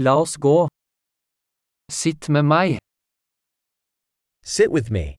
[0.00, 0.68] La oss gå.
[1.90, 2.78] Sitt med meg.
[4.44, 5.16] Sit with me.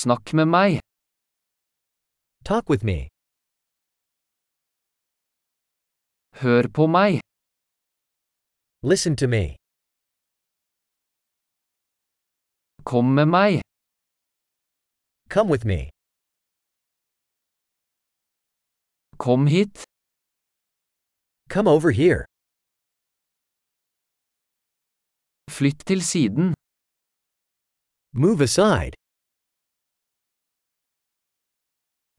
[0.00, 0.72] Snakk med meg.
[2.44, 3.08] Talk with me.
[6.42, 7.12] Hør på meg.
[8.90, 9.44] Listen to me.
[12.84, 13.52] Kom med meg.
[15.34, 15.80] Come with me.
[19.16, 19.87] Kom hit.
[21.54, 22.24] Come over here.
[25.56, 26.54] Flytt til siden.
[28.22, 28.94] Move aside.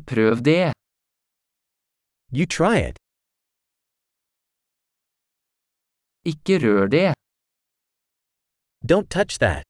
[0.10, 0.66] Prøv det.
[2.38, 2.98] You try it.
[6.32, 7.10] Ikke rør det.
[8.92, 9.64] Don't touch that.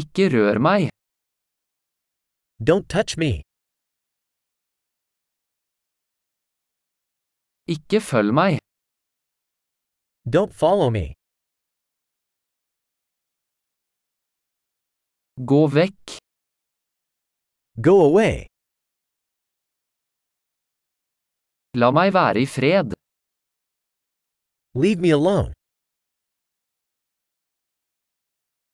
[0.00, 0.82] Ikke rør meg.
[2.68, 3.45] Don't touch me.
[7.66, 8.58] Ikke følg meg.
[10.34, 11.06] Don't follow me.
[15.50, 16.14] Gå vekk.
[17.86, 18.46] Go away.
[21.82, 22.94] La meg være i fred.
[24.82, 25.52] Leave me alone.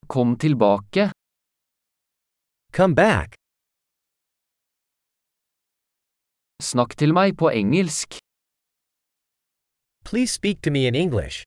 [0.06, 1.08] Kom tilbake.
[2.76, 3.34] Come back.
[6.62, 8.21] Snakk til meg på engelsk.
[10.12, 11.42] Please speak to me in English.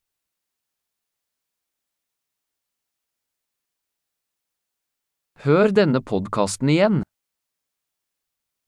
[5.44, 6.96] Hør denne podkasten igjen.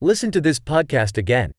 [0.01, 1.51] Listen to this podcast again.